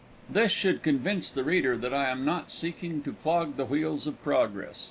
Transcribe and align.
This 0.27 0.51
should 0.51 0.81
convince 0.81 1.29
the 1.29 1.43
reader 1.43 1.77
that 1.77 1.93
I 1.93 2.09
am 2.09 2.25
not 2.25 2.49
seeking 2.49 3.03
to 3.03 3.13
clog 3.13 3.55
the 3.55 3.65
wheels 3.65 4.07
of 4.07 4.19
progress. 4.23 4.79